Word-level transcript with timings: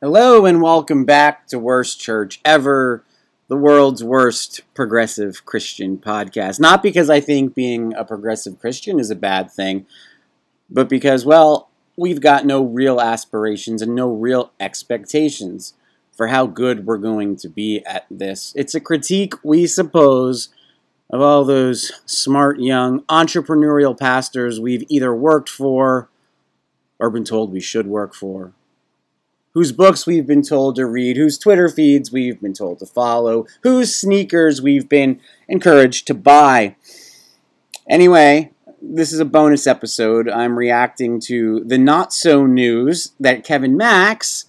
Hello 0.00 0.46
and 0.46 0.62
welcome 0.62 1.04
back 1.04 1.48
to 1.48 1.58
Worst 1.58 2.00
Church 2.00 2.40
Ever, 2.44 3.02
the 3.48 3.56
world's 3.56 4.04
worst 4.04 4.60
progressive 4.72 5.44
Christian 5.44 5.98
podcast. 5.98 6.60
Not 6.60 6.84
because 6.84 7.10
I 7.10 7.18
think 7.18 7.52
being 7.52 7.92
a 7.94 8.04
progressive 8.04 8.60
Christian 8.60 9.00
is 9.00 9.10
a 9.10 9.16
bad 9.16 9.50
thing, 9.50 9.86
but 10.70 10.88
because, 10.88 11.26
well, 11.26 11.68
we've 11.96 12.20
got 12.20 12.46
no 12.46 12.62
real 12.62 13.00
aspirations 13.00 13.82
and 13.82 13.96
no 13.96 14.08
real 14.08 14.52
expectations 14.60 15.74
for 16.16 16.28
how 16.28 16.46
good 16.46 16.86
we're 16.86 16.98
going 16.98 17.34
to 17.34 17.48
be 17.48 17.84
at 17.84 18.06
this. 18.08 18.52
It's 18.54 18.76
a 18.76 18.80
critique, 18.80 19.34
we 19.42 19.66
suppose, 19.66 20.50
of 21.10 21.20
all 21.20 21.44
those 21.44 21.90
smart 22.06 22.60
young 22.60 23.00
entrepreneurial 23.06 23.98
pastors 23.98 24.60
we've 24.60 24.84
either 24.88 25.12
worked 25.12 25.48
for 25.48 26.08
or 27.00 27.10
been 27.10 27.24
told 27.24 27.50
we 27.50 27.58
should 27.58 27.88
work 27.88 28.14
for 28.14 28.52
whose 29.54 29.72
books 29.72 30.06
we've 30.06 30.26
been 30.26 30.42
told 30.42 30.76
to 30.76 30.86
read, 30.86 31.16
whose 31.16 31.38
Twitter 31.38 31.68
feeds 31.68 32.12
we've 32.12 32.40
been 32.40 32.52
told 32.52 32.78
to 32.78 32.86
follow, 32.86 33.46
whose 33.62 33.94
sneakers 33.94 34.62
we've 34.62 34.88
been 34.88 35.20
encouraged 35.48 36.06
to 36.06 36.14
buy. 36.14 36.76
Anyway, 37.88 38.52
this 38.80 39.12
is 39.12 39.20
a 39.20 39.24
bonus 39.24 39.66
episode. 39.66 40.28
I'm 40.28 40.58
reacting 40.58 41.20
to 41.22 41.64
the 41.64 41.78
not 41.78 42.12
so 42.12 42.46
news 42.46 43.12
that 43.18 43.44
Kevin 43.44 43.76
Max 43.76 44.44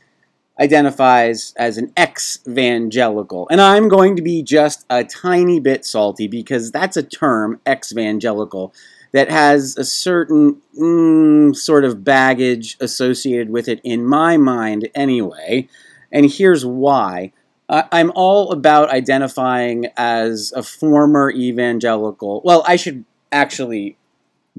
identifies 0.60 1.54
as 1.58 1.78
an 1.78 1.92
ex-evangelical. 1.96 3.48
And 3.50 3.62
I'm 3.62 3.88
going 3.88 4.18
to 4.18 4.22
be 4.22 4.44
just 4.44 4.86
a 4.90 5.06
tiny 5.06 5.60
bit 5.60 5.86
salty 5.86 6.28
because 6.28 6.70
that's 6.72 6.98
a 6.98 7.04
term, 7.04 7.62
ex-evangelical, 7.66 8.74
that 9.12 9.30
has 9.30 9.78
a 9.78 9.84
certain 9.84 10.62
mm, 10.80 11.56
sort 11.56 11.86
of 11.86 12.04
baggage 12.04 12.78
associated 12.80 13.50
with 13.50 13.68
it 13.68 13.82
in 13.84 14.06
my 14.06 14.38
mind 14.38 14.90
anyway. 14.94 15.68
And 16.12 16.30
here's 16.30 16.66
why. 16.66 17.32
I'm 17.70 18.12
all 18.16 18.52
about 18.52 18.90
identifying 18.90 19.88
as 19.96 20.52
a 20.56 20.64
former 20.64 21.30
evangelical. 21.30 22.42
Well, 22.44 22.64
I 22.68 22.76
should 22.76 23.06
actually 23.32 23.96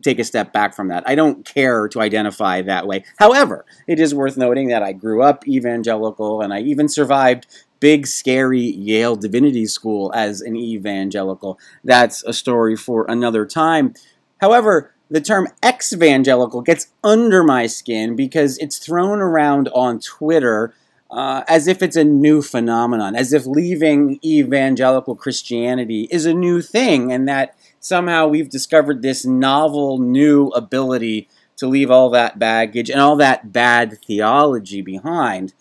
take 0.03 0.19
a 0.19 0.25
step 0.25 0.53
back 0.53 0.75
from 0.75 0.89
that. 0.89 1.03
I 1.07 1.15
don't 1.15 1.45
care 1.45 1.89
to 1.89 2.01
identify 2.01 2.63
that 2.63 2.87
way. 2.87 3.05
However, 3.19 3.65
it 3.87 3.99
is 3.99 4.15
worth 4.15 4.37
noting 4.37 4.69
that 4.69 4.83
I 4.83 4.93
grew 4.93 5.23
up 5.23 5.47
evangelical 5.47 6.41
and 6.41 6.55
I 6.55 6.61
even 6.61 6.89
survived 6.89 7.47
big, 7.81 8.07
scary 8.07 8.61
Yale 8.61 9.17
Divinity 9.17 9.67
School 9.67 10.13
as 10.15 10.41
an 10.41 10.55
evangelical. 10.55 11.59
That's 11.83 12.23
a 12.25 12.33
story 12.33 12.77
for 12.77 13.07
another 13.09 13.45
time. 13.47 13.95
However, 14.41 14.93
the 15.11 15.21
term 15.21 15.49
ex-evangelical 15.63 16.63
gets 16.63 16.89
under 17.03 17.43
my 17.43 17.67
skin 17.67 18.15
because 18.17 18.59
it's 18.59 18.79
thrown 18.79 19.21
around 19.21 19.69
on 19.75 19.99
Twitter 20.01 20.73
uh, 21.11 21.43
as 21.49 21.67
if 21.67 21.83
it's 21.83 21.97
a 21.97 22.05
new 22.05 22.41
phenomenon, 22.41 23.17
as 23.17 23.33
if 23.33 23.45
leaving 23.45 24.21
evangelical 24.25 25.17
Christianity 25.17 26.07
is 26.11 26.25
a 26.25 26.33
new 26.33 26.63
thing, 26.63 27.11
and 27.11 27.27
that 27.29 27.57
somehow 27.81 28.29
we've 28.29 28.49
discovered 28.49 29.03
this 29.03 29.27
novel 29.27 29.99
new 29.99 30.49
ability 30.49 31.29
to 31.57 31.67
leave 31.67 31.91
all 31.91 32.11
that 32.11 32.39
baggage 32.39 32.89
and 32.89 33.01
all 33.01 33.17
that 33.17 33.53
bad 33.53 33.99
theology 34.07 34.83
behind. 34.83 35.53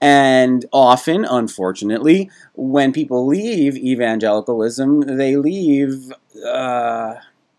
And 0.00 0.66
often, 0.72 1.24
unfortunately, 1.24 2.28
when 2.54 2.92
people 2.92 3.26
leave 3.26 3.76
evangelicalism, 3.76 5.16
they 5.16 5.36
leave. 5.36 6.12
Uh, 6.44 7.14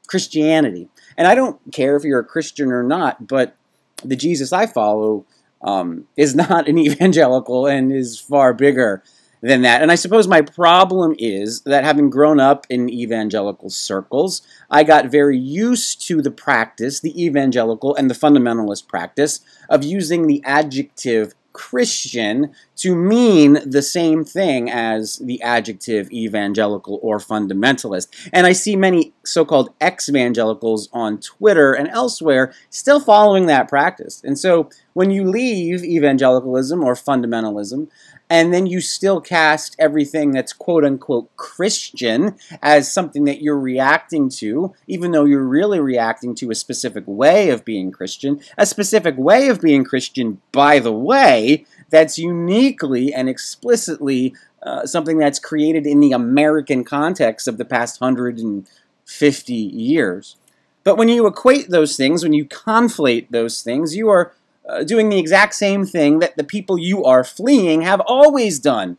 Christianity. 0.07 0.89
And 1.17 1.27
I 1.27 1.35
don't 1.35 1.59
care 1.71 1.95
if 1.95 2.03
you're 2.03 2.19
a 2.19 2.25
Christian 2.25 2.71
or 2.71 2.83
not, 2.83 3.27
but 3.27 3.55
the 4.03 4.15
Jesus 4.15 4.53
I 4.53 4.65
follow 4.65 5.25
um, 5.61 6.07
is 6.15 6.35
not 6.47 6.67
an 6.67 6.77
evangelical 6.77 7.67
and 7.67 7.91
is 7.91 8.19
far 8.19 8.53
bigger 8.53 9.03
than 9.41 9.61
that. 9.61 9.81
And 9.81 9.91
I 9.91 9.95
suppose 9.95 10.27
my 10.27 10.41
problem 10.41 11.15
is 11.19 11.61
that 11.61 11.83
having 11.83 12.09
grown 12.09 12.39
up 12.39 12.65
in 12.69 12.89
evangelical 12.89 13.69
circles, 13.69 14.41
I 14.69 14.83
got 14.83 15.11
very 15.11 15.37
used 15.37 16.05
to 16.07 16.21
the 16.21 16.31
practice, 16.31 16.99
the 16.99 17.23
evangelical 17.23 17.95
and 17.95 18.09
the 18.09 18.15
fundamentalist 18.15 18.87
practice, 18.87 19.41
of 19.69 19.83
using 19.83 20.25
the 20.25 20.41
adjective 20.43 21.35
Christian 21.53 22.53
to 22.77 22.95
mean 22.95 23.59
the 23.65 23.81
same 23.81 24.23
thing 24.23 24.69
as 24.69 25.17
the 25.17 25.41
adjective 25.41 26.11
evangelical 26.11 26.99
or 27.01 27.17
fundamentalist. 27.17 28.29
And 28.31 28.45
I 28.45 28.53
see 28.53 28.75
many 28.75 29.13
so 29.25 29.45
called 29.45 29.73
ex 29.81 30.09
evangelicals 30.09 30.89
on 30.93 31.19
Twitter 31.19 31.73
and 31.73 31.89
elsewhere 31.89 32.53
still 32.69 32.99
following 32.99 33.47
that 33.47 33.67
practice. 33.67 34.21
And 34.23 34.37
so 34.37 34.69
when 34.93 35.11
you 35.11 35.23
leave 35.29 35.83
evangelicalism 35.83 36.83
or 36.83 36.93
fundamentalism, 36.93 37.87
and 38.29 38.53
then 38.53 38.65
you 38.65 38.81
still 38.81 39.21
cast 39.21 39.75
everything 39.79 40.31
that's 40.31 40.53
quote 40.53 40.83
unquote 40.83 41.35
Christian 41.37 42.35
as 42.61 42.91
something 42.91 43.23
that 43.25 43.41
you're 43.41 43.59
reacting 43.59 44.29
to, 44.29 44.73
even 44.87 45.11
though 45.11 45.25
you're 45.25 45.47
really 45.47 45.79
reacting 45.79 46.35
to 46.35 46.51
a 46.51 46.55
specific 46.55 47.03
way 47.07 47.49
of 47.49 47.63
being 47.63 47.91
Christian, 47.91 48.41
a 48.57 48.65
specific 48.65 49.15
way 49.17 49.47
of 49.47 49.61
being 49.61 49.83
Christian, 49.83 50.41
by 50.51 50.79
the 50.79 50.91
way, 50.91 51.65
that's 51.89 52.17
uniquely 52.17 53.13
and 53.13 53.29
explicitly 53.29 54.35
uh, 54.63 54.85
something 54.85 55.17
that's 55.17 55.39
created 55.39 55.85
in 55.85 55.99
the 55.99 56.11
American 56.11 56.83
context 56.83 57.47
of 57.47 57.57
the 57.57 57.65
past 57.65 58.01
150 58.01 59.53
years. 59.53 60.35
But 60.83 60.97
when 60.97 61.09
you 61.09 61.27
equate 61.27 61.69
those 61.69 61.97
things, 61.97 62.23
when 62.23 62.33
you 62.33 62.45
conflate 62.45 63.29
those 63.29 63.61
things, 63.61 63.95
you 63.95 64.09
are 64.09 64.33
uh, 64.67 64.83
doing 64.83 65.09
the 65.09 65.19
exact 65.19 65.53
same 65.53 65.85
thing 65.85 66.19
that 66.19 66.37
the 66.37 66.43
people 66.43 66.77
you 66.77 67.03
are 67.03 67.23
fleeing 67.23 67.81
have 67.81 68.01
always 68.01 68.59
done. 68.59 68.97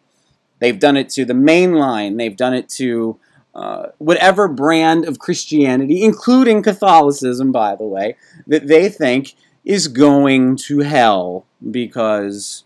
They've 0.60 0.78
done 0.78 0.96
it 0.96 1.08
to 1.10 1.24
the 1.24 1.34
main 1.34 1.74
line, 1.74 2.16
they've 2.16 2.36
done 2.36 2.54
it 2.54 2.68
to 2.70 3.18
uh, 3.54 3.88
whatever 3.98 4.48
brand 4.48 5.04
of 5.04 5.18
Christianity, 5.18 6.02
including 6.02 6.62
Catholicism, 6.62 7.52
by 7.52 7.74
the 7.74 7.86
way, 7.86 8.16
that 8.46 8.68
they 8.68 8.88
think 8.88 9.34
is 9.64 9.88
going 9.88 10.56
to 10.56 10.80
hell 10.80 11.44
because, 11.70 12.64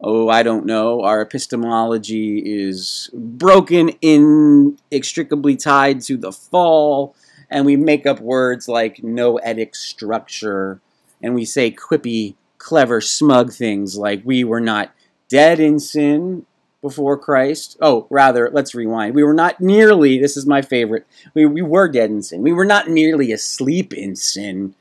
oh, 0.00 0.28
I 0.28 0.42
don't 0.42 0.66
know, 0.66 1.02
our 1.02 1.20
epistemology 1.20 2.38
is 2.38 3.10
broken, 3.12 3.90
inextricably 4.00 5.56
tied 5.56 6.02
to 6.02 6.16
the 6.16 6.32
fall, 6.32 7.16
and 7.50 7.66
we 7.66 7.76
make 7.76 8.06
up 8.06 8.20
words 8.20 8.68
like 8.68 9.02
noetic 9.02 9.74
structure 9.74 10.80
and 11.20 11.34
we 11.34 11.44
say 11.44 11.70
quippy, 11.70 12.34
clever, 12.58 13.00
smug 13.00 13.52
things 13.52 13.96
like 13.96 14.22
we 14.24 14.44
were 14.44 14.60
not 14.60 14.92
dead 15.28 15.58
in 15.58 15.80
sin 15.80 16.46
before 16.80 17.18
Christ. 17.18 17.76
Oh, 17.80 18.06
rather, 18.08 18.50
let's 18.52 18.74
rewind. 18.74 19.14
We 19.14 19.24
were 19.24 19.34
not 19.34 19.60
merely, 19.60 20.18
this 20.18 20.36
is 20.36 20.46
my 20.46 20.62
favorite, 20.62 21.06
we, 21.34 21.44
we 21.46 21.62
were 21.62 21.88
dead 21.88 22.10
in 22.10 22.22
sin. 22.22 22.42
We 22.42 22.52
were 22.52 22.64
not 22.64 22.88
merely 22.88 23.32
asleep 23.32 23.92
in 23.92 24.14
sin. 24.14 24.74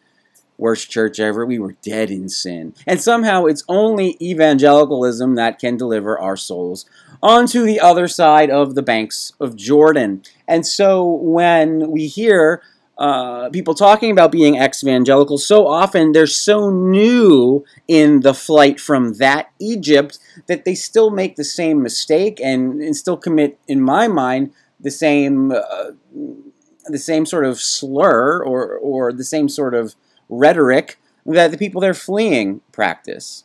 Worst 0.57 0.89
church 0.89 1.19
ever. 1.19 1.45
We 1.45 1.59
were 1.59 1.75
dead 1.81 2.09
in 2.09 2.29
sin. 2.29 2.73
And 2.85 2.99
somehow 3.01 3.45
it's 3.45 3.63
only 3.67 4.17
evangelicalism 4.21 5.35
that 5.35 5.59
can 5.59 5.77
deliver 5.77 6.19
our 6.19 6.35
souls 6.35 6.85
onto 7.21 7.63
the 7.63 7.79
other 7.79 8.07
side 8.07 8.49
of 8.49 8.75
the 8.75 8.81
banks 8.81 9.33
of 9.39 9.55
Jordan. 9.55 10.23
And 10.47 10.65
so 10.65 11.05
when 11.05 11.91
we 11.91 12.07
hear 12.07 12.61
uh, 12.97 13.49
people 13.49 13.75
talking 13.75 14.11
about 14.11 14.31
being 14.31 14.57
ex-evangelical, 14.57 15.37
so 15.37 15.67
often 15.67 16.11
they're 16.11 16.25
so 16.25 16.71
new 16.71 17.63
in 17.87 18.21
the 18.21 18.33
flight 18.33 18.79
from 18.79 19.13
that 19.13 19.51
Egypt 19.59 20.17
that 20.47 20.65
they 20.65 20.73
still 20.73 21.11
make 21.11 21.35
the 21.35 21.43
same 21.43 21.83
mistake 21.83 22.39
and, 22.43 22.81
and 22.81 22.95
still 22.95 23.17
commit, 23.17 23.59
in 23.67 23.81
my 23.81 24.07
mind, 24.07 24.51
the 24.79 24.91
same 24.91 25.51
uh, 25.51 25.91
the 26.85 26.97
same 26.99 27.25
sort 27.25 27.45
of 27.45 27.59
slur 27.59 28.41
or 28.43 28.77
or 28.77 29.11
the 29.11 29.23
same 29.23 29.49
sort 29.49 29.73
of 29.73 29.95
rhetoric 30.29 30.97
that 31.25 31.51
the 31.51 31.57
people 31.57 31.81
they're 31.81 31.93
fleeing 31.93 32.61
practice. 32.71 33.43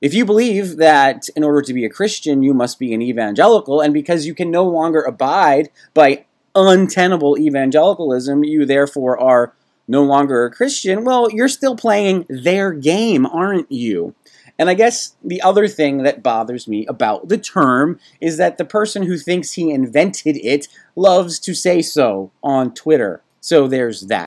If 0.00 0.12
you 0.12 0.24
believe 0.24 0.76
that 0.76 1.28
in 1.34 1.44
order 1.44 1.62
to 1.62 1.72
be 1.72 1.84
a 1.84 1.90
Christian 1.90 2.42
you 2.42 2.52
must 2.52 2.78
be 2.78 2.92
an 2.92 3.02
evangelical, 3.02 3.80
and 3.80 3.94
because 3.94 4.26
you 4.26 4.34
can 4.34 4.50
no 4.50 4.64
longer 4.64 5.02
abide 5.02 5.70
by 5.94 6.24
untenable 6.54 7.38
evangelicalism, 7.38 8.44
you 8.44 8.64
therefore 8.64 9.18
are 9.18 9.54
no 9.86 10.02
longer 10.02 10.44
a 10.44 10.50
Christian, 10.50 11.04
well, 11.04 11.30
you're 11.30 11.48
still 11.48 11.76
playing 11.76 12.26
their 12.28 12.72
game, 12.72 13.26
aren't 13.26 13.70
you? 13.70 14.14
And 14.58 14.70
I 14.70 14.74
guess 14.74 15.16
the 15.22 15.42
other 15.42 15.66
thing 15.66 16.04
that 16.04 16.22
bothers 16.22 16.68
me 16.68 16.86
about 16.86 17.28
the 17.28 17.38
term 17.38 17.98
is 18.20 18.36
that 18.36 18.56
the 18.56 18.64
person 18.64 19.02
who 19.02 19.18
thinks 19.18 19.52
he 19.52 19.70
invented 19.70 20.36
it 20.36 20.68
loves 20.94 21.38
to 21.40 21.54
say 21.54 21.82
so 21.82 22.30
on 22.42 22.72
Twitter. 22.72 23.22
So 23.40 23.66
there's 23.66 24.02
that. 24.02 24.26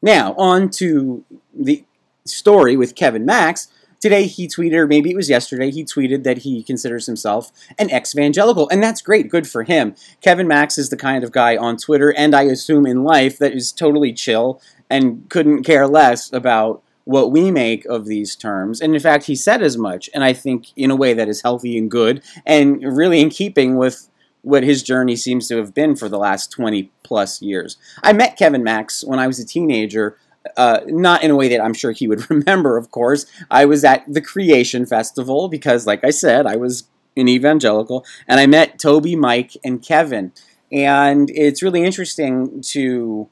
Now, 0.00 0.34
on 0.34 0.70
to 0.70 1.24
the 1.52 1.84
story 2.24 2.76
with 2.76 2.94
Kevin 2.94 3.24
Max. 3.24 3.68
Today 4.00 4.26
he 4.26 4.46
tweeted, 4.46 4.74
or 4.74 4.86
maybe 4.86 5.10
it 5.10 5.16
was 5.16 5.28
yesterday, 5.28 5.72
he 5.72 5.84
tweeted 5.84 6.22
that 6.22 6.38
he 6.38 6.62
considers 6.62 7.06
himself 7.06 7.50
an 7.80 7.90
ex-evangelical, 7.90 8.68
and 8.68 8.80
that's 8.80 9.02
great, 9.02 9.28
good 9.28 9.48
for 9.48 9.64
him. 9.64 9.96
Kevin 10.20 10.46
Max 10.46 10.78
is 10.78 10.90
the 10.90 10.96
kind 10.96 11.24
of 11.24 11.32
guy 11.32 11.56
on 11.56 11.76
Twitter, 11.76 12.14
and 12.16 12.32
I 12.32 12.42
assume 12.42 12.86
in 12.86 13.02
life, 13.02 13.38
that 13.38 13.54
is 13.54 13.72
totally 13.72 14.12
chill 14.12 14.62
and 14.88 15.28
couldn't 15.28 15.64
care 15.64 15.88
less 15.88 16.32
about 16.32 16.82
what 17.04 17.32
we 17.32 17.50
make 17.50 17.86
of 17.86 18.06
these 18.06 18.36
terms. 18.36 18.80
And 18.80 18.94
in 18.94 19.00
fact, 19.00 19.24
he 19.24 19.34
said 19.34 19.62
as 19.62 19.76
much, 19.76 20.08
and 20.14 20.22
I 20.22 20.32
think 20.32 20.66
in 20.76 20.92
a 20.92 20.96
way 20.96 21.12
that 21.14 21.28
is 21.28 21.42
healthy 21.42 21.76
and 21.76 21.90
good, 21.90 22.22
and 22.46 22.80
really 22.82 23.20
in 23.20 23.30
keeping 23.30 23.76
with 23.76 24.08
what 24.48 24.62
his 24.62 24.82
journey 24.82 25.14
seems 25.14 25.46
to 25.46 25.58
have 25.58 25.74
been 25.74 25.94
for 25.94 26.08
the 26.08 26.18
last 26.18 26.50
20 26.50 26.90
plus 27.02 27.42
years. 27.42 27.76
I 28.02 28.14
met 28.14 28.38
Kevin 28.38 28.64
Max 28.64 29.04
when 29.04 29.18
I 29.18 29.26
was 29.26 29.38
a 29.38 29.46
teenager. 29.46 30.16
Uh, 30.56 30.80
not 30.86 31.22
in 31.22 31.30
a 31.30 31.36
way 31.36 31.48
that 31.48 31.60
I'm 31.60 31.74
sure 31.74 31.92
he 31.92 32.08
would 32.08 32.30
remember, 32.30 32.78
of 32.78 32.90
course. 32.90 33.26
I 33.50 33.66
was 33.66 33.84
at 33.84 34.10
the 34.10 34.22
Creation 34.22 34.86
Festival 34.86 35.50
because, 35.50 35.86
like 35.86 36.02
I 36.02 36.08
said, 36.08 36.46
I 36.46 36.56
was 36.56 36.84
an 37.14 37.28
evangelical, 37.28 38.06
and 38.26 38.40
I 38.40 38.46
met 38.46 38.78
Toby, 38.78 39.16
Mike, 39.16 39.54
and 39.62 39.82
Kevin. 39.82 40.32
And 40.72 41.28
it's 41.34 41.62
really 41.62 41.82
interesting 41.82 42.62
to 42.68 43.28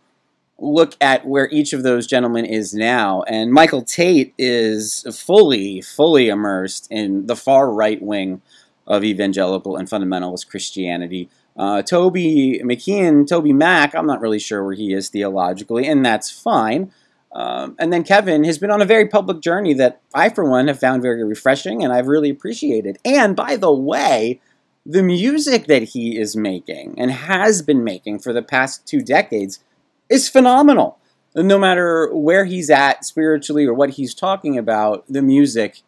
look 0.59 0.97
at 1.01 1.27
where 1.27 1.49
each 1.51 1.73
of 1.73 1.83
those 1.83 2.07
gentlemen 2.07 2.45
is 2.45 2.75
now. 2.75 3.23
And 3.23 3.53
Michael 3.53 3.83
Tait 3.83 4.35
is 4.37 5.07
fully, 5.19 5.81
fully 5.81 6.29
immersed 6.29 6.89
in 6.91 7.27
the 7.27 7.37
far 7.37 7.71
right 7.73 8.03
wing 8.03 8.43
of 8.87 9.05
evangelical 9.05 9.77
and 9.77 9.89
fundamentalist 9.89 10.49
Christianity. 10.49 11.29
Uh, 11.57 11.83
Toby 11.83 12.61
McKeehan, 12.63 13.27
Toby 13.27 13.53
Mack, 13.53 13.95
I'm 13.95 14.07
not 14.07 14.21
really 14.21 14.39
sure 14.39 14.63
where 14.65 14.75
he 14.75 14.93
is 14.93 15.09
theologically, 15.09 15.87
and 15.87 16.05
that's 16.05 16.31
fine. 16.31 16.93
Um, 17.37 17.77
and 17.79 17.93
then 17.93 18.03
Kevin 18.03 18.45
has 18.45 18.57
been 18.57 18.71
on 18.71 18.81
a 18.81 18.87
very 18.87 19.07
public 19.07 19.41
journey 19.41 19.75
that 19.75 20.01
I, 20.15 20.31
for 20.31 20.49
one, 20.49 20.69
have 20.69 20.81
found 20.81 21.03
very 21.03 21.23
refreshing 21.23 21.85
and 21.85 21.93
I've 21.93 22.07
really 22.07 22.31
appreciated. 22.31 22.99
And 23.05 23.37
by 23.37 23.57
the 23.57 23.73
way, 23.73 24.41
the 24.87 25.03
music 25.03 25.67
that 25.67 25.83
he 25.83 26.19
is 26.19 26.35
making 26.35 26.95
and 26.97 27.11
has 27.11 27.61
been 27.61 27.85
making 27.85 28.21
for 28.21 28.33
the 28.33 28.41
past 28.41 28.87
two 28.87 29.03
decades 29.03 29.63
is 30.09 30.31
phenomenal. 30.31 30.99
No 31.35 31.59
matter 31.59 32.09
where 32.15 32.47
he's 32.47 32.71
at 32.71 33.05
spiritually 33.05 33.67
or 33.67 33.75
what 33.75 33.91
he's 33.91 34.15
talking 34.15 34.57
about, 34.57 35.05
the 35.07 35.21
music 35.21 35.83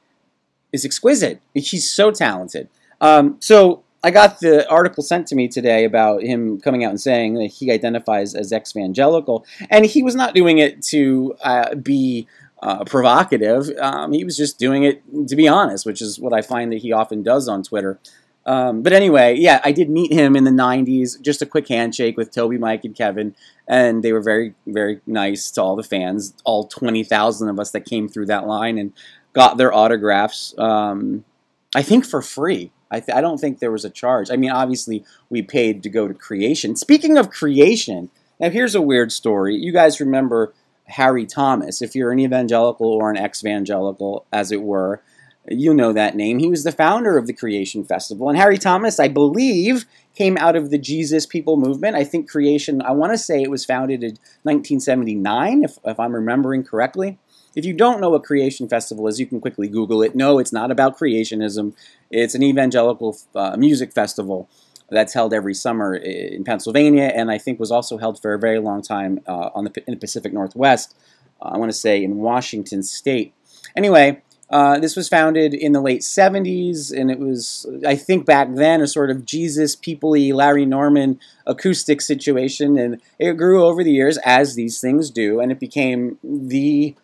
is 0.71 0.85
exquisite. 0.85 1.41
He's 1.55 1.91
so 1.91 2.11
talented. 2.11 2.69
Um, 3.01 3.37
so 3.41 3.85
I 4.03 4.11
got 4.11 4.41
the 4.41 4.69
article 4.69 5.03
sent 5.03 5.27
to 5.29 5.35
me 5.35 5.49
today 5.49 5.85
about 5.85 6.23
him 6.23 6.61
coming 6.61 6.85
out 6.85 6.91
and 6.91 7.01
saying 7.01 7.35
that 7.35 7.47
he 7.47 7.73
identifies 7.73 8.35
as 8.35 8.53
ex-evangelical, 8.53 9.45
and 9.71 9.85
he 9.85 10.03
was 10.03 10.15
not 10.15 10.35
doing 10.35 10.59
it 10.59 10.83
to 10.85 11.37
uh, 11.43 11.75
be 11.75 12.27
uh, 12.63 12.85
provocative. 12.85 13.71
Um, 13.79 14.13
he 14.13 14.25
was 14.25 14.37
just 14.37 14.59
doing 14.59 14.85
it 14.85 15.03
to 15.29 15.37
be 15.37 15.49
honest, 15.49 15.87
which 15.87 16.03
is 16.03 16.19
what 16.19 16.33
I 16.33 16.43
find 16.43 16.73
that 16.73 16.79
he 16.79 16.93
often 16.93 17.23
does 17.23 17.49
on 17.49 17.63
Twitter. 17.63 17.99
Um, 18.47 18.83
but 18.83 18.95
anyway, 18.95 19.37
yeah, 19.37 19.61
I 19.63 19.73
did 19.73 19.91
meet 19.91 20.11
him 20.11 20.35
in 20.35 20.45
the 20.45 20.51
90s, 20.51 21.21
just 21.21 21.43
a 21.43 21.47
quick 21.47 21.69
handshake 21.69 22.17
with 22.17 22.31
Toby, 22.31 22.57
Mike, 22.57 22.83
and 22.83 22.97
Kevin, 22.97 23.35
and 23.69 24.03
they 24.03 24.11
were 24.11 24.23
very, 24.23 24.55
very 24.67 25.03
nice 25.07 25.51
to 25.51 25.63
all 25.63 25.77
the 25.77 25.83
fans, 25.83 26.33
all 26.45 26.67
20,000 26.67 27.49
of 27.51 27.61
us 27.61 27.73
that 27.73 27.85
came 27.85 28.09
through 28.09 28.25
that 28.27 28.47
line 28.47 28.79
and 28.79 28.95
got 29.35 29.59
their 29.59 29.75
autographs, 29.75 30.55
um, 30.57 31.27
I 31.75 31.83
think 31.83 32.05
for 32.05 32.23
free. 32.23 32.73
I, 32.91 33.03
I 33.13 33.21
don't 33.21 33.39
think 33.39 33.59
there 33.59 33.71
was 33.71 33.85
a 33.85 33.91
charge. 33.91 34.31
I 34.31 34.37
mean, 34.37 34.51
obviously, 34.51 35.05
we 35.29 35.43
paid 35.43 35.83
to 35.83 35.91
go 35.91 36.09
to 36.09 36.15
creation. 36.15 36.75
Speaking 36.77 37.19
of 37.19 37.31
creation, 37.31 38.11
now 38.41 38.51
here's 38.51 38.75
a 38.75 38.81
weird 38.81 39.13
story. 39.13 39.57
You 39.57 39.73
guys 39.73 40.01
remember 40.01 40.55
Harry 40.87 41.27
Thomas, 41.27 41.83
if 41.83 41.95
you're 41.95 42.13
an 42.13 42.19
evangelical 42.19 42.87
or 42.87 43.11
an 43.11 43.19
ex 43.19 43.45
evangelical, 43.45 44.25
as 44.33 44.51
it 44.51 44.63
were 44.63 45.03
you 45.51 45.73
know 45.73 45.93
that 45.93 46.17
name. 46.17 46.39
He 46.39 46.49
was 46.49 46.65
the 46.65 46.73
founder 46.73 47.17
of 47.17 47.27
the 47.27 47.33
Creation 47.33 47.85
Festival. 47.85 48.29
And 48.29 48.39
Harry 48.39 48.59
Thomas, 48.59 49.01
I 49.01 49.09
believe, 49.09 49.87
came 50.15 50.37
out 50.37 50.57
of 50.57 50.71
the 50.71 50.79
Jesus 50.79 51.27
People 51.27 51.57
movement. 51.57 51.97
I 51.97 52.05
think 52.05 52.29
Creation, 52.29 52.83
I 52.83 52.93
want 52.93 53.13
to 53.13 53.19
say 53.19 53.43
it 53.43 53.51
was 53.51 53.65
founded 53.65 54.03
in 54.03 54.19
1979, 54.43 55.65
if, 55.65 55.79
if 55.85 55.99
I'm 55.99 56.15
remembering 56.15 56.65
correctly. 56.65 57.19
If 57.55 57.65
you 57.65 57.73
don't 57.75 58.01
know 58.01 58.11
what 58.11 58.25
Creation 58.25 58.69
Festival 58.69 59.07
is, 59.09 59.19
you 59.19 59.27
can 59.27 59.41
quickly 59.41 59.69
Google 59.69 60.03
it. 60.03 60.15
No, 60.15 60.39
it's 60.39 60.53
not 60.53 60.71
about 60.71 60.99
creationism. 60.99 61.75
It's 62.11 62.35
an 62.35 62.43
evangelical 62.43 63.19
uh, 63.35 63.57
music 63.57 63.93
festival 63.93 64.49
that's 64.91 65.13
held 65.13 65.35
every 65.35 65.55
summer 65.55 65.95
in 65.95 66.45
Pennsylvania, 66.45 67.13
and 67.15 67.31
I 67.31 67.39
think 67.39 67.61
was 67.61 67.71
also 67.71 67.99
held 67.99 68.21
for 68.21 68.33
a 68.33 68.39
very 68.39 68.59
long 68.59 68.83
time 68.83 69.21
uh, 69.27 69.51
on 69.55 69.65
the 69.65 69.73
in 69.87 69.95
the 69.95 70.01
Pacific 70.01 70.33
Northwest. 70.33 70.95
Uh, 71.41 71.51
I 71.53 71.59
want 71.59 71.71
to 71.71 71.77
say 71.77 72.03
in 72.03 72.17
Washington 72.17 72.83
State. 72.83 73.35
Anyway, 73.77 74.23
uh, 74.51 74.79
this 74.79 74.97
was 74.97 75.09
founded 75.09 75.53
in 75.53 75.73
the 75.73 75.81
late 75.81 76.01
70s, 76.01 76.91
and 76.91 77.11
it 77.11 77.19
was, 77.19 77.67
I 77.87 77.97
think, 77.97 78.25
back 78.25 78.55
then 78.55 78.81
a 78.81 78.87
sort 78.87 79.11
of 79.11 79.27
Jesus, 79.27 79.77
peoply, 79.77 80.33
Larry 80.33 80.65
Norman 80.65 81.21
acoustic 81.47 82.01
situation, 82.01 82.79
and 82.79 83.01
it 83.19 83.35
grew 83.35 83.65
over 83.65 83.85
the 83.85 83.93
years 83.93 84.17
as 84.25 84.55
these 84.55 84.81
things 84.81 85.11
do, 85.11 85.39
and 85.39 85.53
it 85.53 85.61
became 85.61 86.19
the 86.23 86.95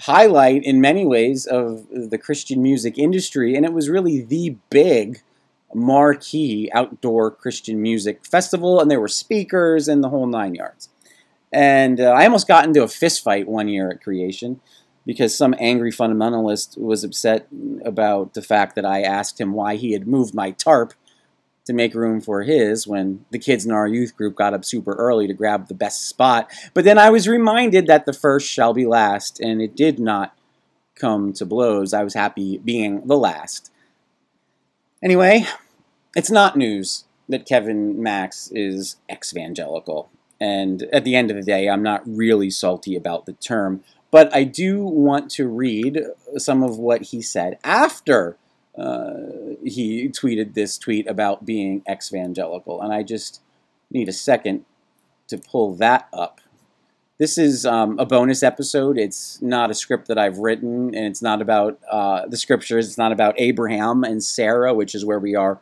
highlight 0.00 0.62
in 0.64 0.80
many 0.80 1.04
ways 1.04 1.46
of 1.46 1.86
the 1.90 2.18
Christian 2.18 2.62
music 2.62 2.98
industry, 2.98 3.54
and 3.54 3.64
it 3.64 3.72
was 3.72 3.88
really 3.88 4.20
the 4.20 4.56
big 4.70 5.22
marquee 5.74 6.70
outdoor 6.72 7.30
Christian 7.30 7.80
music 7.80 8.24
festival, 8.24 8.80
and 8.80 8.90
there 8.90 9.00
were 9.00 9.08
speakers 9.08 9.88
and 9.88 10.02
the 10.02 10.08
whole 10.08 10.26
nine 10.26 10.54
yards. 10.54 10.88
And 11.52 12.00
uh, 12.00 12.10
I 12.10 12.24
almost 12.24 12.48
got 12.48 12.64
into 12.64 12.82
a 12.82 12.88
fist 12.88 13.22
fight 13.22 13.48
one 13.48 13.68
year 13.68 13.90
at 13.90 14.02
Creation 14.02 14.60
because 15.06 15.36
some 15.36 15.54
angry 15.58 15.92
fundamentalist 15.92 16.76
was 16.76 17.04
upset 17.04 17.46
about 17.84 18.34
the 18.34 18.42
fact 18.42 18.74
that 18.74 18.84
I 18.84 19.02
asked 19.02 19.40
him 19.40 19.52
why 19.52 19.76
he 19.76 19.92
had 19.92 20.06
moved 20.06 20.34
my 20.34 20.50
tarp 20.50 20.92
to 21.66 21.72
make 21.72 21.94
room 21.94 22.20
for 22.20 22.42
his 22.42 22.86
when 22.86 23.24
the 23.30 23.38
kids 23.38 23.66
in 23.66 23.72
our 23.72 23.86
youth 23.86 24.16
group 24.16 24.36
got 24.36 24.54
up 24.54 24.64
super 24.64 24.94
early 24.94 25.26
to 25.26 25.34
grab 25.34 25.68
the 25.68 25.74
best 25.74 26.08
spot. 26.08 26.50
But 26.74 26.84
then 26.84 26.98
I 26.98 27.10
was 27.10 27.28
reminded 27.28 27.86
that 27.86 28.06
the 28.06 28.12
first 28.12 28.48
shall 28.48 28.72
be 28.72 28.86
last, 28.86 29.40
and 29.40 29.60
it 29.60 29.76
did 29.76 29.98
not 29.98 30.36
come 30.94 31.32
to 31.34 31.44
blows. 31.44 31.92
I 31.92 32.04
was 32.04 32.14
happy 32.14 32.58
being 32.58 33.06
the 33.06 33.18
last. 33.18 33.70
Anyway, 35.02 35.44
it's 36.16 36.30
not 36.30 36.56
news 36.56 37.04
that 37.28 37.46
Kevin 37.46 38.02
Max 38.02 38.50
is 38.54 38.96
evangelical. 39.10 40.08
And 40.40 40.82
at 40.92 41.04
the 41.04 41.16
end 41.16 41.30
of 41.30 41.36
the 41.36 41.42
day, 41.42 41.68
I'm 41.68 41.82
not 41.82 42.02
really 42.06 42.50
salty 42.50 42.94
about 42.94 43.26
the 43.26 43.32
term. 43.32 43.82
But 44.10 44.34
I 44.34 44.44
do 44.44 44.82
want 44.84 45.30
to 45.32 45.48
read 45.48 46.00
some 46.36 46.62
of 46.62 46.78
what 46.78 47.02
he 47.02 47.20
said 47.20 47.58
after 47.64 48.36
uh, 48.78 49.14
he 49.68 50.08
tweeted 50.08 50.54
this 50.54 50.78
tweet 50.78 51.06
about 51.06 51.44
being 51.44 51.82
ex-evangelical. 51.86 52.80
And 52.80 52.92
I 52.92 53.02
just 53.02 53.40
need 53.90 54.08
a 54.08 54.12
second 54.12 54.64
to 55.28 55.38
pull 55.38 55.74
that 55.76 56.08
up. 56.12 56.40
This 57.18 57.38
is 57.38 57.64
um, 57.64 57.98
a 57.98 58.04
bonus 58.04 58.42
episode. 58.42 58.98
It's 58.98 59.40
not 59.40 59.70
a 59.70 59.74
script 59.74 60.06
that 60.08 60.18
I've 60.18 60.38
written, 60.38 60.94
and 60.94 61.06
it's 61.06 61.22
not 61.22 61.40
about 61.40 61.80
uh, 61.90 62.26
the 62.26 62.36
scriptures. 62.36 62.86
It's 62.86 62.98
not 62.98 63.10
about 63.10 63.34
Abraham 63.38 64.04
and 64.04 64.22
Sarah, 64.22 64.74
which 64.74 64.94
is 64.94 65.04
where 65.04 65.18
we 65.18 65.34
are 65.34 65.58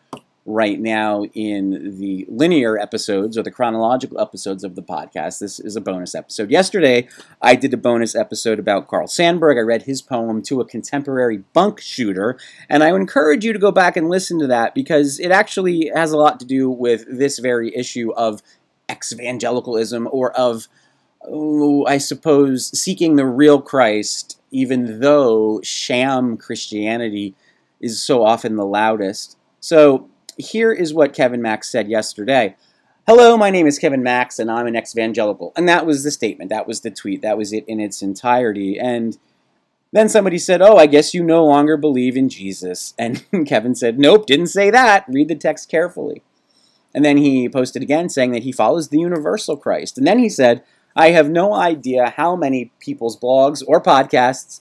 right 0.47 0.79
now 0.79 1.25
in 1.33 1.99
the 1.99 2.27
linear 2.29 2.79
episodes 2.79 3.39
or 3.39 3.43
the 3.43 3.51
chronological 3.51 4.21
episodes 4.21 4.63
of 4.63 4.75
the 4.75 4.83
podcast. 4.83 5.39
This 5.39 5.59
is 5.59 5.75
a 5.75 5.81
bonus 5.81 6.15
episode. 6.15 6.51
Yesterday, 6.51 7.09
I 7.41 7.55
did 7.55 7.73
a 7.73 7.79
bonus 7.79 8.15
episode 8.15 8.59
about 8.59 8.87
Carl 8.87 9.07
Sandburg. 9.07 9.57
I 9.57 9.63
read 9.63 9.83
his 9.83 10.03
poem 10.03 10.43
to 10.43 10.61
a 10.61 10.67
contemporary 10.67 11.39
bunk 11.55 11.81
shooter, 11.81 12.39
and 12.69 12.83
I 12.83 12.95
encourage 12.95 13.45
you 13.45 13.55
to 13.55 13.59
go 13.59 13.73
back 13.73 13.97
and 13.97 14.11
listen 14.11 14.39
to 14.41 14.47
that 14.49 14.75
because 14.75 15.19
it 15.19 15.31
actually 15.31 15.91
has 15.95 16.13
a 16.13 16.19
lot 16.19 16.39
to 16.41 16.47
do 16.47 16.69
with 16.69 17.07
this 17.09 17.39
very 17.39 17.75
issue 17.75 18.13
of 18.13 18.43
evangelicalism 18.91 20.09
or 20.13 20.31
of, 20.33 20.69
oh, 21.27 21.87
I 21.87 21.97
suppose, 21.97 22.79
seeking 22.79 23.17
the 23.17 23.27
real 23.27 23.63
Christ, 23.63 24.39
even 24.51 25.01
though 25.01 25.63
sham 25.63 26.37
Christianity 26.37 27.35
is 27.81 28.03
so 28.03 28.23
often 28.23 28.57
the 28.57 28.67
loudest. 28.67 29.39
So, 29.61 30.11
here 30.37 30.73
is 30.73 30.95
what 30.95 31.15
Kevin 31.15 31.43
Max 31.43 31.71
said 31.71 31.89
yesterday. 31.89 32.57
Hello, 33.07 33.37
my 33.37 33.51
name 33.51 33.67
is 33.67 33.79
Kevin 33.79 34.03
Max, 34.03 34.39
and 34.39 34.51
I'm 34.51 34.67
an 34.67 34.77
ex-evangelical. 34.77 35.53
And 35.57 35.69
that 35.69 35.85
was 35.85 36.03
the 36.03 36.11
statement. 36.11 36.49
That 36.51 36.67
was 36.67 36.81
the 36.81 36.91
tweet. 36.91 37.23
That 37.23 37.37
was 37.37 37.53
it 37.53 37.65
in 37.69 37.81
its 37.81 38.01
entirety. 38.03 38.79
And 38.79 39.19
then 39.93 40.09
somebody 40.09 40.39
said, 40.39 40.63
Oh, 40.63 40.77
I 40.77 40.87
guess 40.87 41.15
you 41.15 41.23
no 41.23 41.45
longer 41.45 41.77
believe 41.77 42.17
in 42.17 42.29
Jesus. 42.29 42.95
And 42.99 43.25
Kevin 43.47 43.75
said, 43.75 43.99
Nope, 43.99 44.27
didn't 44.27 44.49
say 44.49 44.71
that. 44.71 45.05
Read 45.09 45.29
the 45.29 45.35
text 45.35 45.71
carefully. 45.71 46.23
And 46.95 47.05
then 47.05 47.17
he 47.17 47.49
posted 47.49 47.83
again 47.83 48.09
saying 48.09 48.33
that 48.33 48.45
he 48.45 48.53
follows 48.53 48.89
the 48.89 49.01
universal 49.01 49.57
Christ. 49.57 49.99
And 49.99 50.07
then 50.07 50.19
he 50.19 50.29
said, 50.29 50.63
I 50.97 51.11
have 51.11 51.29
no 51.29 51.55
idea 51.55 52.15
how 52.17 52.37
many 52.37 52.73
people's 52.79 53.19
blogs 53.19 53.63
or 53.67 53.83
podcasts 53.83 54.61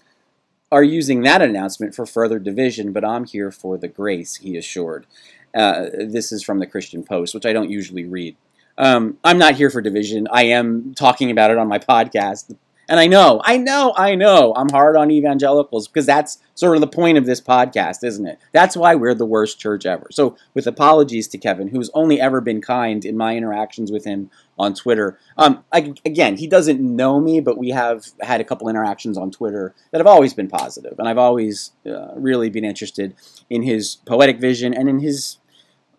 are 0.72 0.84
using 0.84 1.22
that 1.22 1.44
announcement 1.44 1.94
for 1.94 2.08
further 2.08 2.40
division, 2.40 2.92
but 2.92 3.06
I'm 3.06 3.26
here 3.26 3.52
for 3.52 3.78
the 3.78 3.88
grace, 3.88 4.38
he 4.38 4.58
assured. 4.58 5.06
Uh, 5.54 5.86
this 6.08 6.32
is 6.32 6.44
from 6.44 6.60
the 6.60 6.68
Christian 6.68 7.04
Post, 7.04 7.34
which 7.34 7.46
I 7.46 7.54
don't 7.54 7.70
usually 7.70 8.06
read. 8.06 8.36
Um, 8.78 9.18
I'm 9.24 9.38
not 9.38 9.56
here 9.56 9.70
for 9.70 9.82
division. 9.82 10.28
I 10.32 10.44
am 10.46 10.94
talking 10.96 11.30
about 11.30 11.52
it 11.52 11.58
on 11.58 11.68
my 11.68 11.78
podcast, 11.78 12.56
and 12.90 13.00
I 13.00 13.08
know, 13.08 13.42
I 13.46 13.58
know, 13.58 13.94
I 13.96 14.16
know 14.16 14.54
I'm 14.56 14.70
hard 14.70 14.98
on 14.98 15.10
evangelicals 15.10 15.88
because 15.88 16.06
that's 16.06 16.40
sort 16.54 16.76
of 16.76 16.82
the 16.82 16.88
point 16.88 17.18
of 17.18 17.26
this 17.26 17.40
podcast, 17.40 18.04
isn't 18.04 18.28
it? 18.28 18.40
That's 18.52 18.76
why 18.76 18.96
we're 18.96 19.14
the 19.14 19.26
worst 19.26 19.58
church 19.60 19.86
ever. 19.86 20.08
So, 20.12 20.36
with 20.54 20.68
apologies 20.68 21.28
to 21.30 21.38
Kevin, 21.38 21.70
who's 21.70 21.90
only 21.94 22.20
ever 22.20 22.42
been 22.42 22.62
kind 22.62 23.06
in 23.06 23.16
my 23.16 23.38
interactions 23.38 23.92
with 23.92 24.04
him 24.04 24.30
on 24.60 24.74
Twitter. 24.74 25.18
Um, 25.38 25.64
I, 25.72 25.94
again, 26.06 26.36
he 26.36 26.46
doesn't 26.46 26.82
know 26.82 27.20
me, 27.20 27.40
but 27.40 27.58
we 27.58 27.70
have 27.70 28.06
had 28.22 28.42
a 28.42 28.44
couple 28.44 28.68
interactions 28.68 29.18
on 29.18 29.32
Twitter 29.32 29.74
that 29.92 30.00
have 30.00 30.08
always 30.08 30.34
been 30.34 30.50
positive, 30.50 31.00
and 31.00 31.08
I've 31.08 31.18
always 31.18 31.72
uh, 31.86 32.14
really 32.16 32.50
been 32.50 32.66
interested 32.66 33.16
in 33.50 33.64
his 33.64 33.96
poetic 34.06 34.40
vision 34.40 34.74
and 34.74 34.90
in 34.90 35.00
his 35.00 35.38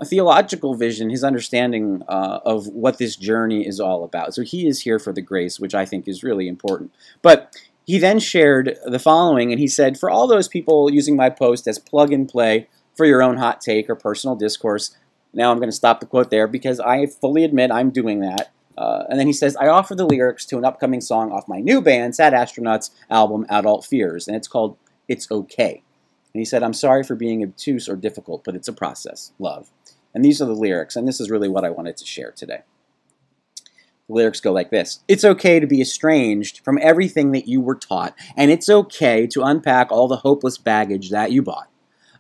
a 0.05 0.09
theological 0.09 0.75
vision, 0.75 1.09
his 1.09 1.25
understanding 1.25 2.03
uh, 2.09 2.41
of 2.45 2.67
what 2.69 2.99
this 2.99 3.17
journey 3.17 3.67
is 3.67 3.81
all 3.81 4.05
about. 4.05 4.35
So 4.35 4.43
he 4.43 4.67
is 4.67 4.83
here 4.83 4.99
for 4.99 5.13
the 5.13 5.23
grace, 5.23 5.59
which 5.59 5.75
I 5.75 5.87
think 5.87 6.07
is 6.07 6.23
really 6.23 6.47
important. 6.47 6.93
But 7.23 7.57
he 7.87 7.99
then 7.99 8.19
shared 8.19 8.79
the 8.85 8.99
following, 8.99 9.51
and 9.51 9.61
he 9.61 9.67
said, 9.67 9.99
For 9.99 10.11
all 10.11 10.27
those 10.27 10.49
people 10.49 10.91
using 10.91 11.17
my 11.17 11.31
post 11.31 11.67
as 11.67 11.79
plug 11.79 12.13
and 12.13 12.29
play 12.29 12.69
for 12.95 13.07
your 13.07 13.23
own 13.23 13.39
hot 13.39 13.61
take 13.61 13.89
or 13.89 13.95
personal 13.95 14.37
discourse, 14.37 14.97
now 15.33 15.51
I'm 15.51 15.59
going 15.59 15.71
to 15.71 15.77
stop 15.77 16.01
the 16.01 16.07
quote 16.07 16.31
there 16.31 16.47
because 16.47 16.79
I 16.81 17.07
fully 17.07 17.45
admit 17.45 17.71
I'm 17.71 17.91
doing 17.91 18.21
that. 18.21 18.53
Uh, 18.77 19.05
and 19.09 19.19
then 19.19 19.27
he 19.27 19.33
says, 19.33 19.57
I 19.57 19.69
offer 19.69 19.95
the 19.95 20.07
lyrics 20.07 20.45
to 20.47 20.59
an 20.59 20.65
upcoming 20.65 21.01
song 21.01 21.33
off 21.33 21.49
my 21.49 21.61
new 21.61 21.81
band, 21.81 22.15
Sad 22.15 22.33
Astronauts 22.33 22.91
album, 23.11 23.47
Adult 23.49 23.85
Fears, 23.85 24.27
and 24.27 24.37
it's 24.37 24.49
called 24.49 24.77
It's 25.09 25.31
Okay. 25.31 25.83
And 26.33 26.41
he 26.41 26.45
said, 26.45 26.65
I'm 26.65 26.73
sorry 26.73 27.05
for 27.05 27.15
being 27.15 27.45
obtuse 27.45 27.89
or 27.89 27.95
difficult, 27.95 28.43
but 28.45 28.57
it's 28.57 28.67
a 28.67 28.73
process. 28.73 29.33
Love. 29.39 29.71
And 30.15 30.25
these 30.25 30.41
are 30.41 30.47
the 30.47 30.53
lyrics, 30.53 30.97
and 30.97 31.07
this 31.07 31.21
is 31.21 31.31
really 31.31 31.49
what 31.49 31.65
I 31.65 31.71
wanted 31.71 31.97
to 31.97 32.07
share 32.07 32.31
today. 32.31 32.61
The 34.07 34.15
lyrics 34.15 34.41
go 34.41 34.53
like 34.53 34.71
this 34.71 35.01
It's 35.09 35.25
okay 35.25 35.61
to 35.61 35.67
be 35.67 35.81
estranged 35.81 36.61
from 36.61 36.79
everything 36.81 37.33
that 37.33 37.49
you 37.49 37.61
were 37.61 37.75
taught, 37.75 38.15
and 38.37 38.51
it's 38.51 38.69
okay 38.69 39.27
to 39.29 39.43
unpack 39.43 39.91
all 39.91 40.09
the 40.09 40.19
hopeless 40.19 40.59
baggage 40.59 41.11
that 41.11 41.33
you 41.33 41.43
bought. 41.43 41.69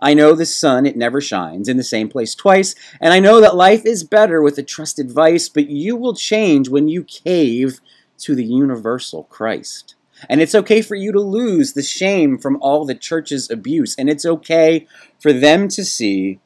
I 0.00 0.12
know 0.12 0.34
the 0.34 0.44
sun, 0.44 0.86
it 0.86 0.96
never 0.96 1.20
shines 1.20 1.68
in 1.68 1.76
the 1.76 1.84
same 1.84 2.08
place 2.08 2.34
twice, 2.34 2.74
and 3.00 3.12
I 3.12 3.20
know 3.20 3.40
that 3.40 3.56
life 3.56 3.86
is 3.86 4.02
better 4.02 4.42
with 4.42 4.58
a 4.58 4.62
trusted 4.62 5.10
vice, 5.10 5.48
but 5.48 5.68
you 5.68 5.96
will 5.96 6.14
change 6.14 6.68
when 6.68 6.88
you 6.88 7.04
cave 7.04 7.80
to 8.18 8.34
the 8.34 8.44
universal 8.44 9.24
Christ. 9.24 9.94
And 10.28 10.40
it's 10.40 10.54
okay 10.54 10.80
for 10.80 10.94
you 10.94 11.12
to 11.12 11.20
lose 11.20 11.72
the 11.72 11.82
shame 11.82 12.38
from 12.38 12.58
all 12.60 12.84
the 12.84 12.94
church's 12.94 13.50
abuse, 13.50 13.94
and 13.96 14.08
it's 14.08 14.24
okay 14.24 14.86
for 15.20 15.32
them 15.32 15.68
to 15.68 15.84
see 15.84 16.40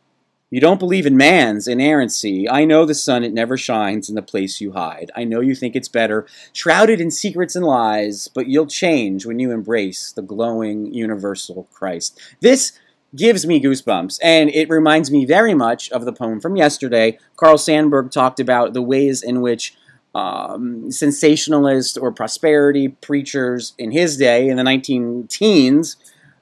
you 0.51 0.61
don't 0.61 0.79
believe 0.79 1.07
in 1.07 1.17
man's 1.17 1.69
inerrancy. 1.69 2.49
I 2.49 2.65
know 2.65 2.87
the 2.87 2.95
sun, 2.95 3.23
it 3.25 3.35
never 3.35 3.57
shines 3.57 4.09
in 4.09 4.15
the 4.15 4.23
place 4.23 4.61
you 4.61 4.73
hide. 4.73 5.11
I 5.15 5.25
know 5.25 5.41
you 5.41 5.55
think 5.55 5.77
it's 5.77 5.89
better, 5.89 6.27
shrouded 6.53 7.01
in 7.01 7.11
secrets 7.11 7.55
and 7.55 7.67
lies, 7.67 8.29
but 8.29 8.47
you'll 8.47 8.67
change 8.67 9.27
when 9.27 9.39
you 9.39 9.51
embrace 9.51 10.13
the 10.13 10.23
glowing 10.23 10.93
universal 10.93 11.69
Christ. 11.73 12.19
This 12.41 12.73
gives 13.15 13.47
me 13.47 13.61
goosebumps, 13.61 14.19
and 14.23 14.51
it 14.51 14.69
reminds 14.69 15.11
me 15.11 15.25
very 15.25 15.55
much 15.55 15.91
of 15.91 16.05
the 16.05 16.13
poem 16.13 16.41
from 16.41 16.57
yesterday. 16.57 17.19
Carl 17.37 17.57
Sandburg 17.57 18.11
talked 18.11 18.41
about 18.41 18.73
the 18.73 18.83
ways 18.83 19.23
in 19.23 19.41
which 19.41 19.75
um, 20.15 20.91
sensationalist 20.91 21.99
or 21.99 22.11
prosperity 22.11 22.89
preachers 22.89 23.75
in 23.79 23.91
his 23.91 24.17
day, 24.17 24.49
in 24.49 24.57
the 24.57 24.65
19 24.65 25.27
teens, 25.29 25.97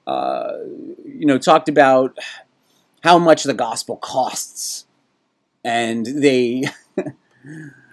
uh, 0.07 0.53
you 1.05 1.27
know, 1.27 1.39
talked 1.39 1.69
about 1.69 2.17
how 3.03 3.19
much 3.19 3.45
the 3.45 3.55
gospel 3.55 3.97
costs. 3.97 4.87
And 5.65 6.07
they 6.07 6.65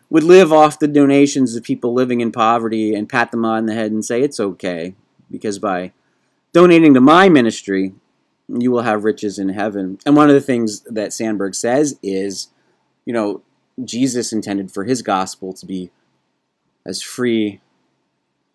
would 0.09 0.23
live 0.23 0.53
off 0.53 0.79
the 0.79 0.87
donations 0.87 1.55
of 1.55 1.63
people 1.63 1.93
living 1.93 2.21
in 2.21 2.31
poverty 2.31 2.93
and 2.93 3.09
pat 3.09 3.31
them 3.31 3.45
on 3.45 3.65
the 3.65 3.73
head 3.73 3.91
and 3.91 4.05
say, 4.05 4.21
it's 4.21 4.39
okay, 4.39 4.95
because 5.31 5.59
by 5.59 5.91
donating 6.51 6.93
to 6.93 7.01
my 7.01 7.29
ministry, 7.29 7.93
you 8.47 8.71
will 8.71 8.83
have 8.83 9.03
riches 9.03 9.39
in 9.39 9.49
heaven. 9.49 9.97
And 10.05 10.15
one 10.15 10.29
of 10.29 10.35
the 10.35 10.41
things 10.41 10.81
that 10.81 11.09
Sandburg 11.09 11.55
says 11.55 11.97
is, 12.03 12.49
you 13.05 13.13
know, 13.13 13.41
Jesus 13.83 14.31
intended 14.31 14.71
for 14.71 14.83
his 14.83 15.01
gospel 15.01 15.53
to 15.53 15.65
be 15.65 15.89
as 16.85 17.01
free 17.01 17.61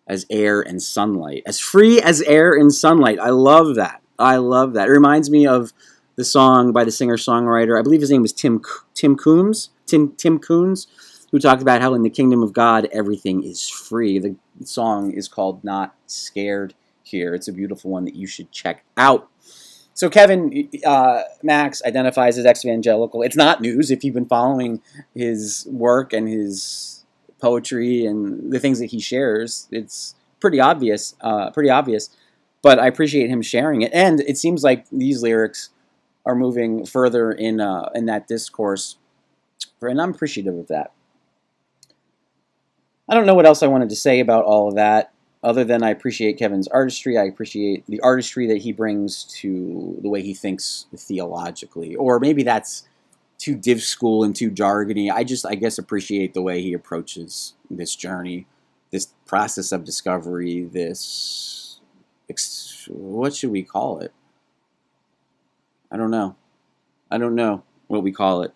as 0.07 0.25
air 0.29 0.61
and 0.61 0.81
sunlight. 0.81 1.43
As 1.45 1.59
free 1.59 2.01
as 2.01 2.21
air 2.23 2.53
and 2.53 2.73
sunlight. 2.73 3.19
I 3.19 3.29
love 3.29 3.75
that. 3.75 4.01
I 4.17 4.37
love 4.37 4.73
that. 4.73 4.87
It 4.87 4.91
reminds 4.91 5.29
me 5.29 5.45
of 5.45 5.73
the 6.19 6.25
song 6.25 6.73
by 6.73 6.83
the 6.83 6.91
singer-songwriter. 6.91 7.79
I 7.79 7.81
believe 7.81 8.01
his 8.01 8.11
name 8.11 8.21
was 8.21 8.33
Tim 8.33 8.61
Tim 8.93 9.15
Coombs. 9.15 9.69
Tim 9.85 10.11
Tim 10.17 10.37
Coons, 10.37 10.85
who 11.31 11.39
talked 11.39 11.61
about 11.61 11.81
how 11.81 11.93
in 11.93 12.03
the 12.03 12.09
kingdom 12.09 12.43
of 12.43 12.51
God 12.51 12.89
everything 12.91 13.41
is 13.41 13.69
free. 13.69 14.19
The 14.19 14.35
song 14.65 15.11
is 15.13 15.29
called 15.29 15.63
"Not 15.63 15.95
Scared." 16.05 16.75
Here, 17.03 17.33
it's 17.33 17.47
a 17.47 17.53
beautiful 17.53 17.89
one 17.89 18.03
that 18.03 18.15
you 18.15 18.27
should 18.27 18.51
check 18.51 18.83
out. 18.97 19.29
So 19.93 20.09
Kevin 20.09 20.69
uh, 20.85 21.23
Max 21.41 21.81
identifies 21.83 22.37
as 22.37 22.45
ex-evangelical. 22.45 23.23
It's 23.23 23.35
not 23.35 23.61
news 23.61 23.89
if 23.89 24.03
you've 24.03 24.13
been 24.13 24.25
following 24.25 24.81
his 25.15 25.67
work 25.71 26.13
and 26.13 26.27
his 26.27 27.05
poetry 27.41 28.05
and 28.05 28.51
the 28.51 28.59
things 28.59 28.79
that 28.79 28.87
he 28.87 28.99
shares. 28.99 29.67
It's 29.71 30.15
pretty 30.39 30.59
obvious. 30.59 31.15
Uh, 31.21 31.49
pretty 31.49 31.69
obvious. 31.69 32.09
But 32.61 32.77
I 32.77 32.87
appreciate 32.87 33.29
him 33.29 33.41
sharing 33.41 33.81
it, 33.81 33.91
and 33.93 34.19
it 34.19 34.37
seems 34.37 34.63
like 34.65 34.87
these 34.89 35.23
lyrics 35.23 35.69
are 36.29 36.35
moving 36.35 36.85
further 36.85 37.31
in 37.31 37.59
uh, 37.59 37.89
in 37.95 38.05
that 38.05 38.27
discourse, 38.27 38.97
and 39.81 39.99
I'm 39.99 40.11
appreciative 40.11 40.55
of 40.55 40.67
that. 40.67 40.91
I 43.09 43.15
don't 43.15 43.25
know 43.25 43.33
what 43.33 43.47
else 43.47 43.63
I 43.63 43.67
wanted 43.67 43.89
to 43.89 43.95
say 43.95 44.19
about 44.19 44.45
all 44.45 44.67
of 44.67 44.75
that, 44.75 45.11
other 45.43 45.63
than 45.63 45.81
I 45.81 45.89
appreciate 45.89 46.37
Kevin's 46.37 46.67
artistry. 46.67 47.17
I 47.17 47.23
appreciate 47.23 47.83
the 47.87 47.99
artistry 48.01 48.45
that 48.47 48.59
he 48.59 48.71
brings 48.71 49.23
to 49.39 49.97
the 50.03 50.09
way 50.09 50.21
he 50.21 50.35
thinks 50.35 50.85
theologically, 50.95 51.95
or 51.95 52.19
maybe 52.19 52.43
that's 52.43 52.87
too 53.39 53.55
div 53.55 53.81
school 53.81 54.23
and 54.23 54.35
too 54.35 54.51
jargony. 54.51 55.11
I 55.11 55.23
just, 55.23 55.45
I 55.47 55.55
guess, 55.55 55.79
appreciate 55.79 56.35
the 56.35 56.43
way 56.43 56.61
he 56.61 56.73
approaches 56.73 57.55
this 57.71 57.95
journey, 57.95 58.45
this 58.91 59.13
process 59.25 59.71
of 59.71 59.83
discovery, 59.83 60.69
this, 60.71 61.79
what 62.87 63.33
should 63.33 63.49
we 63.49 63.63
call 63.63 63.99
it? 63.99 64.13
I 65.91 65.97
don't 65.97 66.11
know. 66.11 66.35
I 67.11 67.17
don't 67.17 67.35
know 67.35 67.63
what 67.87 68.03
we 68.03 68.11
call 68.11 68.43
it, 68.43 68.53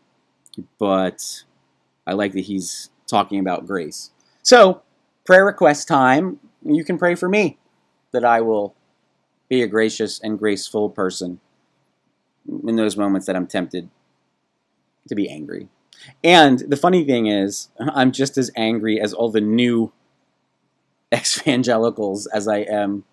but 0.77 1.43
I 2.05 2.13
like 2.13 2.33
that 2.33 2.41
he's 2.41 2.89
talking 3.07 3.39
about 3.39 3.65
grace. 3.65 4.11
So, 4.43 4.81
prayer 5.25 5.45
request 5.45 5.87
time. 5.87 6.39
You 6.63 6.83
can 6.83 6.97
pray 6.97 7.15
for 7.15 7.27
me 7.27 7.57
that 8.11 8.23
I 8.23 8.41
will 8.41 8.75
be 9.49 9.61
a 9.61 9.67
gracious 9.67 10.19
and 10.19 10.37
graceful 10.37 10.89
person 10.89 11.39
in 12.67 12.75
those 12.75 12.95
moments 12.97 13.25
that 13.27 13.35
I'm 13.35 13.47
tempted 13.47 13.89
to 15.07 15.15
be 15.15 15.29
angry. 15.29 15.67
And 16.23 16.59
the 16.59 16.77
funny 16.77 17.03
thing 17.03 17.27
is, 17.27 17.69
I'm 17.79 18.11
just 18.11 18.37
as 18.37 18.51
angry 18.55 18.99
as 18.99 19.13
all 19.13 19.29
the 19.29 19.41
new 19.41 19.91
evangelicals 21.13 22.27
as 22.27 22.47
I 22.47 22.59
am 22.59 23.03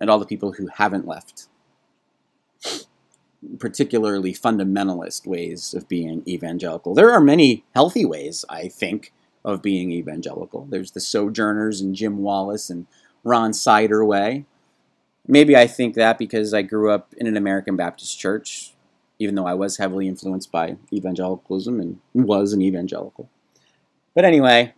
and 0.00 0.08
all 0.08 0.18
the 0.18 0.26
people 0.26 0.52
who 0.52 0.68
haven't 0.68 1.06
left 1.06 1.48
particularly 3.58 4.34
fundamentalist 4.34 5.26
ways 5.26 5.74
of 5.74 5.88
being 5.88 6.22
evangelical. 6.26 6.94
There 6.94 7.12
are 7.12 7.20
many 7.20 7.64
healthy 7.74 8.04
ways, 8.04 8.44
I 8.48 8.68
think, 8.68 9.12
of 9.44 9.62
being 9.62 9.92
evangelical. 9.92 10.66
There's 10.68 10.90
the 10.90 11.00
Sojourners 11.00 11.80
and 11.80 11.94
Jim 11.94 12.18
Wallis 12.18 12.68
and 12.68 12.86
Ron 13.22 13.52
Sider 13.52 14.04
way. 14.04 14.44
Maybe 15.26 15.56
I 15.56 15.66
think 15.66 15.94
that 15.94 16.18
because 16.18 16.52
I 16.52 16.62
grew 16.62 16.90
up 16.90 17.14
in 17.16 17.26
an 17.26 17.36
American 17.36 17.76
Baptist 17.76 18.18
church, 18.18 18.72
even 19.18 19.34
though 19.34 19.46
I 19.46 19.54
was 19.54 19.76
heavily 19.76 20.08
influenced 20.08 20.50
by 20.50 20.76
evangelicalism 20.92 21.80
and 21.80 22.00
was 22.14 22.52
an 22.52 22.62
evangelical. 22.62 23.28
But 24.14 24.24
anyway, 24.24 24.74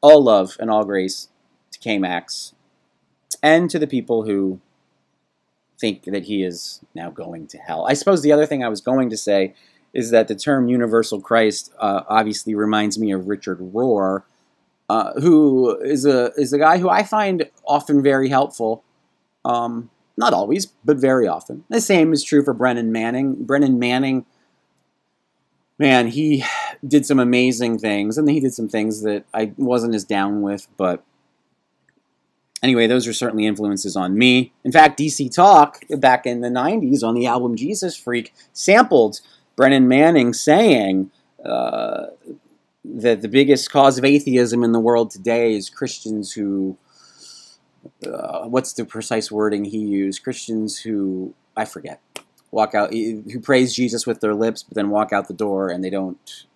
all 0.00 0.22
love 0.22 0.56
and 0.58 0.70
all 0.70 0.84
grace 0.84 1.28
to 1.72 1.78
K 1.78 1.98
Max 1.98 2.54
and 3.42 3.70
to 3.70 3.78
the 3.78 3.86
people 3.86 4.24
who 4.24 4.60
think 5.80 6.04
that 6.04 6.24
he 6.24 6.42
is 6.44 6.80
now 6.94 7.10
going 7.10 7.46
to 7.48 7.58
hell. 7.58 7.86
I 7.86 7.94
suppose 7.94 8.22
the 8.22 8.32
other 8.32 8.46
thing 8.46 8.62
I 8.62 8.68
was 8.68 8.80
going 8.80 9.10
to 9.10 9.16
say 9.16 9.54
is 9.92 10.10
that 10.10 10.28
the 10.28 10.34
term 10.34 10.68
universal 10.68 11.20
Christ 11.20 11.72
uh, 11.78 12.02
obviously 12.08 12.54
reminds 12.54 12.98
me 12.98 13.10
of 13.12 13.26
Richard 13.26 13.58
Rohr, 13.58 14.22
uh, 14.88 15.12
who 15.20 15.76
is 15.80 16.04
a 16.04 16.32
is 16.36 16.52
a 16.52 16.58
guy 16.58 16.78
who 16.78 16.88
I 16.88 17.02
find 17.02 17.50
often 17.66 18.02
very 18.02 18.28
helpful. 18.28 18.84
Um, 19.44 19.90
not 20.16 20.34
always, 20.34 20.66
but 20.84 20.98
very 20.98 21.26
often. 21.26 21.64
The 21.70 21.80
same 21.80 22.12
is 22.12 22.22
true 22.22 22.44
for 22.44 22.52
Brennan 22.52 22.92
Manning. 22.92 23.44
Brennan 23.44 23.78
Manning, 23.78 24.26
man, 25.78 26.08
he 26.08 26.44
did 26.86 27.06
some 27.06 27.18
amazing 27.18 27.78
things, 27.78 28.18
and 28.18 28.28
he 28.28 28.38
did 28.38 28.52
some 28.52 28.68
things 28.68 29.02
that 29.02 29.24
I 29.32 29.52
wasn't 29.56 29.94
as 29.94 30.04
down 30.04 30.42
with, 30.42 30.68
but 30.76 31.02
anyway, 32.62 32.86
those 32.86 33.06
are 33.06 33.12
certainly 33.12 33.46
influences 33.46 33.96
on 33.96 34.16
me. 34.16 34.52
In 34.64 34.72
fact, 34.72 34.98
DC 34.98 35.32
Talk 35.34 35.84
back 35.90 36.26
in 36.26 36.40
the 36.40 36.48
90s 36.48 37.02
on 37.02 37.14
the 37.14 37.26
album 37.26 37.56
Jesus 37.56 37.96
Freak 37.96 38.34
sampled 38.52 39.20
Brennan 39.56 39.88
Manning 39.88 40.32
saying, 40.32 41.10
uh, 41.44 42.06
that 42.84 43.22
the 43.22 43.28
biggest 43.28 43.70
cause 43.70 43.98
of 43.98 44.04
atheism 44.04 44.64
in 44.64 44.72
the 44.72 44.80
world 44.80 45.10
today 45.10 45.54
is 45.54 45.68
Christians 45.68 46.32
who, 46.32 46.76
uh, 48.06 48.46
what's 48.46 48.72
the 48.72 48.84
precise 48.84 49.30
wording 49.30 49.64
he 49.64 49.78
used? 49.78 50.22
Christians 50.22 50.80
who, 50.80 51.34
I 51.56 51.64
forget, 51.66 52.00
walk 52.50 52.74
out, 52.74 52.92
who 52.92 53.40
praise 53.40 53.74
Jesus 53.74 54.06
with 54.06 54.20
their 54.20 54.34
lips, 54.34 54.62
but 54.62 54.74
then 54.74 54.90
walk 54.90 55.12
out 55.12 55.28
the 55.28 55.34
door 55.34 55.68
and 55.68 55.84
they 55.84 55.90
don't, 55.90 56.46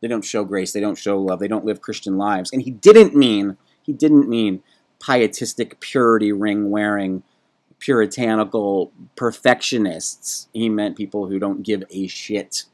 they 0.00 0.08
don't 0.08 0.24
show 0.24 0.44
grace, 0.44 0.72
they 0.72 0.80
don't 0.80 0.98
show 0.98 1.18
love, 1.18 1.40
they 1.40 1.48
don't 1.48 1.64
live 1.64 1.80
Christian 1.80 2.18
lives. 2.18 2.52
And 2.52 2.62
he 2.62 2.70
didn't 2.70 3.16
mean, 3.16 3.56
he 3.82 3.92
didn't 3.92 4.28
mean 4.28 4.62
pietistic 5.00 5.80
purity 5.80 6.32
ring 6.32 6.70
wearing 6.70 7.22
puritanical 7.78 8.92
perfectionists. 9.16 10.48
He 10.52 10.68
meant 10.68 10.96
people 10.96 11.28
who 11.28 11.38
don't 11.38 11.62
give 11.62 11.84
a 11.90 12.06
shit 12.06 12.64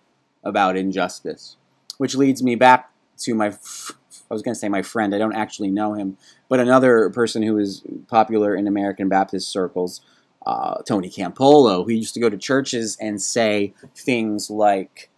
about 0.43 0.77
injustice. 0.77 1.57
Which 1.99 2.15
leads 2.15 2.43
me 2.43 2.55
back 2.55 2.91
to 3.19 3.35
my, 3.35 3.47
I 3.47 4.35
was 4.35 4.43
going 4.43 4.55
to 4.55 4.59
say 4.59 4.69
my 4.69 4.83
friend, 4.83 5.15
I 5.15 5.19
don't 5.19 5.35
actually 5.35 5.71
know 5.71 5.95
him, 5.95 6.17
but 6.49 6.61
another 6.61 7.11
person 7.11 7.43
who 7.43 7.59
is 7.59 7.83
popular 8.09 8.55
in 8.55 8.67
American 8.67 9.09
Baptist 9.09 9.49
circles, 9.49 10.01
uh, 10.47 10.83
Tony 10.83 11.09
Campolo, 11.09 11.85
who 11.85 11.93
used 11.93 12.15
to 12.15 12.21
go 12.21 12.29
to 12.29 12.37
churches 12.37 12.97
and 13.01 13.21
say 13.23 13.75
things 13.95 14.51
like, 14.51 15.11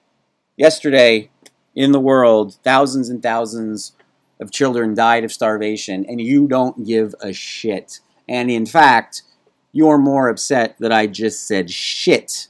Yesterday 0.57 1.31
in 1.75 1.93
the 1.93 2.01
world, 2.01 2.57
thousands 2.65 3.11
and 3.11 3.23
thousands 3.23 3.93
of 4.41 4.51
children 4.51 4.95
died 4.95 5.25
of 5.25 5.33
starvation, 5.33 6.05
and 6.07 6.21
you 6.21 6.47
don't 6.47 6.87
give 6.87 7.15
a 7.21 7.33
shit. 7.33 8.01
And 8.29 8.51
in 8.51 8.67
fact, 8.67 9.23
you're 9.73 9.99
more 9.99 10.29
upset 10.29 10.77
that 10.79 10.93
I 10.93 11.07
just 11.07 11.47
said 11.47 11.71
shit 11.71 12.49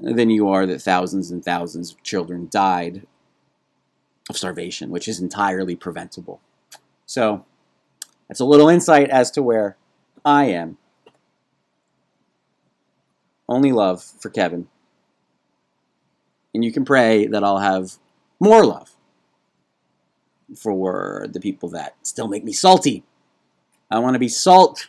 than 0.00 0.30
you 0.30 0.48
are 0.48 0.66
that 0.66 0.82
thousands 0.82 1.30
and 1.30 1.44
thousands 1.44 1.92
of 1.92 2.02
children 2.02 2.48
died 2.50 3.06
of 4.28 4.36
starvation, 4.36 4.90
which 4.90 5.08
is 5.08 5.20
entirely 5.20 5.76
preventable. 5.76 6.40
So, 7.06 7.44
that's 8.28 8.40
a 8.40 8.44
little 8.44 8.68
insight 8.68 9.10
as 9.10 9.30
to 9.32 9.42
where 9.42 9.76
I 10.24 10.46
am. 10.46 10.78
Only 13.48 13.72
love 13.72 14.02
for 14.02 14.30
Kevin. 14.30 14.68
And 16.54 16.64
you 16.64 16.72
can 16.72 16.84
pray 16.84 17.26
that 17.26 17.44
I'll 17.44 17.58
have 17.58 17.98
more 18.40 18.64
love 18.64 18.93
for 20.56 21.26
the 21.30 21.40
people 21.40 21.68
that 21.70 21.96
still 22.02 22.28
make 22.28 22.44
me 22.44 22.52
salty. 22.52 23.04
I 23.90 23.98
want 23.98 24.14
to 24.14 24.18
be 24.18 24.28
salt, 24.28 24.88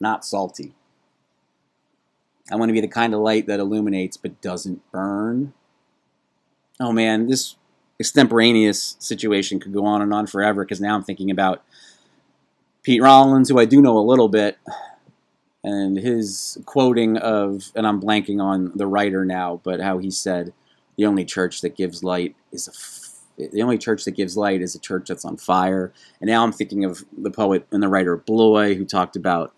not 0.00 0.24
salty. 0.24 0.74
I 2.50 2.56
want 2.56 2.68
to 2.68 2.74
be 2.74 2.80
the 2.80 2.88
kind 2.88 3.14
of 3.14 3.20
light 3.20 3.46
that 3.46 3.60
illuminates 3.60 4.16
but 4.16 4.40
doesn't 4.40 4.82
burn. 4.90 5.52
Oh 6.80 6.92
man, 6.92 7.28
this 7.28 7.56
extemporaneous 8.00 8.96
situation 8.98 9.60
could 9.60 9.72
go 9.72 9.84
on 9.84 10.02
and 10.02 10.12
on 10.12 10.26
forever 10.26 10.64
because 10.64 10.80
now 10.80 10.94
I'm 10.94 11.04
thinking 11.04 11.30
about 11.30 11.62
Pete 12.82 13.02
Rollins, 13.02 13.50
who 13.50 13.58
I 13.58 13.66
do 13.66 13.82
know 13.82 13.98
a 13.98 14.00
little 14.00 14.28
bit, 14.28 14.58
and 15.62 15.98
his 15.98 16.58
quoting 16.64 17.18
of, 17.18 17.70
and 17.74 17.86
I'm 17.86 18.00
blanking 18.00 18.40
on 18.40 18.72
the 18.74 18.86
writer 18.86 19.26
now, 19.26 19.60
but 19.62 19.80
how 19.80 19.98
he 19.98 20.10
said, 20.10 20.54
the 20.96 21.04
only 21.04 21.24
church 21.24 21.60
that 21.60 21.76
gives 21.76 22.02
light 22.02 22.34
is 22.50 22.66
a 22.66 22.72
the 23.48 23.62
only 23.62 23.78
church 23.78 24.04
that 24.04 24.12
gives 24.12 24.36
light 24.36 24.60
is 24.60 24.74
a 24.74 24.78
church 24.78 25.08
that's 25.08 25.24
on 25.24 25.36
fire. 25.36 25.92
And 26.20 26.28
now 26.28 26.42
I'm 26.44 26.52
thinking 26.52 26.84
of 26.84 27.04
the 27.16 27.30
poet 27.30 27.66
and 27.70 27.82
the 27.82 27.88
writer 27.88 28.16
Bloy, 28.16 28.74
who 28.74 28.84
talked 28.84 29.16
about 29.16 29.54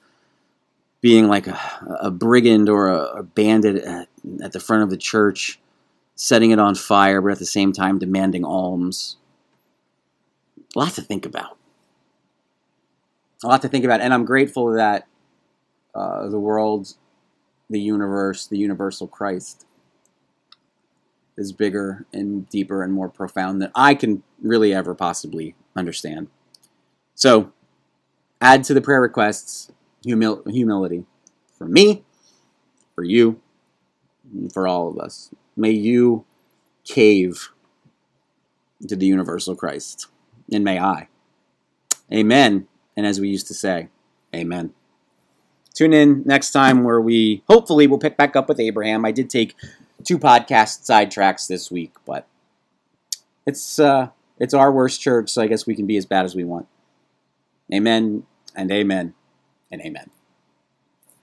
being 1.00 1.28
like 1.28 1.46
a, 1.46 1.98
a 2.00 2.10
brigand 2.10 2.68
or 2.68 2.88
a, 2.88 3.18
a 3.18 3.22
bandit 3.22 3.84
at, 3.84 4.08
at, 4.42 4.52
the 4.52 4.60
front 4.60 4.84
of 4.84 4.90
the 4.90 4.96
church, 4.96 5.58
setting 6.14 6.52
it 6.52 6.58
on 6.58 6.74
fire, 6.74 7.20
but 7.20 7.32
at 7.32 7.38
the 7.38 7.44
same 7.44 7.72
time 7.72 7.98
demanding 7.98 8.44
alms. 8.44 9.16
A 10.74 10.78
lot 10.78 10.92
to 10.94 11.02
think 11.02 11.26
about. 11.26 11.58
A 13.44 13.48
lot 13.48 13.62
to 13.62 13.68
think 13.68 13.84
about. 13.84 14.00
And 14.00 14.14
I'm 14.14 14.24
grateful 14.24 14.72
that 14.72 15.08
uh, 15.94 16.28
the 16.28 16.38
world, 16.38 16.94
the 17.68 17.80
universe, 17.80 18.46
the 18.46 18.58
universal 18.58 19.08
Christ 19.08 19.66
is 21.36 21.52
bigger 21.52 22.06
and 22.12 22.48
deeper 22.48 22.82
and 22.82 22.92
more 22.92 23.08
profound 23.08 23.62
than 23.62 23.70
I 23.74 23.94
can 23.94 24.22
really 24.40 24.74
ever 24.74 24.94
possibly 24.94 25.54
understand. 25.76 26.28
So, 27.14 27.52
add 28.40 28.64
to 28.64 28.74
the 28.74 28.80
prayer 28.80 29.00
requests 29.00 29.70
humil- 30.06 30.48
humility 30.50 31.04
for 31.56 31.66
me, 31.66 32.04
for 32.94 33.04
you, 33.04 33.40
for 34.52 34.66
all 34.66 34.88
of 34.88 34.98
us. 34.98 35.30
May 35.56 35.70
you 35.70 36.24
cave 36.84 37.50
to 38.88 38.96
the 38.96 39.06
universal 39.06 39.54
Christ, 39.54 40.08
and 40.50 40.64
may 40.64 40.78
I. 40.78 41.08
Amen. 42.12 42.66
And 42.96 43.06
as 43.06 43.20
we 43.20 43.28
used 43.28 43.46
to 43.48 43.54
say, 43.54 43.88
Amen. 44.34 44.72
Tune 45.74 45.92
in 45.92 46.22
next 46.26 46.52
time 46.52 46.84
where 46.84 47.00
we 47.00 47.42
hopefully 47.48 47.86
will 47.86 47.98
pick 47.98 48.16
back 48.16 48.36
up 48.36 48.48
with 48.48 48.60
Abraham. 48.60 49.04
I 49.04 49.12
did 49.12 49.30
take 49.30 49.54
two 50.04 50.18
podcast 50.18 50.82
sidetracks 50.88 51.46
this 51.46 51.70
week, 51.70 51.94
but 52.04 52.26
it's 53.46 53.78
uh, 53.78 54.08
it's 54.38 54.54
our 54.54 54.72
worst 54.72 55.00
church, 55.00 55.30
so 55.30 55.42
I 55.42 55.46
guess 55.46 55.66
we 55.66 55.74
can 55.74 55.86
be 55.86 55.96
as 55.96 56.06
bad 56.06 56.24
as 56.24 56.34
we 56.34 56.44
want. 56.44 56.66
Amen 57.72 58.24
and 58.54 58.70
amen 58.70 59.14
and 59.70 59.80
amen. 59.82 60.10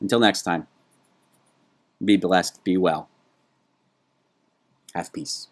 Until 0.01 0.19
next 0.19 0.43
time, 0.43 0.67
be 2.03 2.17
blessed, 2.17 2.63
be 2.63 2.77
well. 2.77 3.09
Have 4.95 5.13
peace. 5.13 5.47